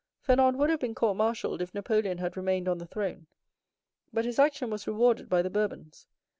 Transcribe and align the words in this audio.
"Fernand 0.19 0.57
would 0.57 0.71
have 0.71 0.79
been 0.79 0.95
court 0.95 1.15
martialed 1.15 1.61
if 1.61 1.75
Napoleon 1.75 2.17
had 2.17 2.35
remained 2.35 2.67
on 2.67 2.79
the 2.79 2.87
throne, 2.87 3.27
but 4.11 4.25
his 4.25 4.39
action 4.39 4.71
was 4.71 4.87
rewarded 4.87 5.29
by 5.29 5.43
the 5.43 5.49
Bourbons. 5.51 6.07